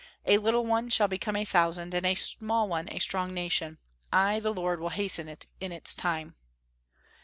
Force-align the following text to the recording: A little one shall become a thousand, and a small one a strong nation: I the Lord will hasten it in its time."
A 0.25 0.39
little 0.39 0.65
one 0.65 0.89
shall 0.89 1.07
become 1.07 1.35
a 1.35 1.45
thousand, 1.45 1.93
and 1.93 2.07
a 2.07 2.15
small 2.15 2.67
one 2.67 2.89
a 2.89 2.97
strong 2.97 3.35
nation: 3.35 3.77
I 4.11 4.39
the 4.39 4.51
Lord 4.51 4.79
will 4.79 4.89
hasten 4.89 5.27
it 5.29 5.45
in 5.59 5.71
its 5.71 5.93
time." 5.93 6.33